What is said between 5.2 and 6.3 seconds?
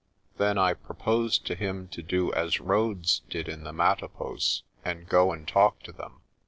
and talk to them.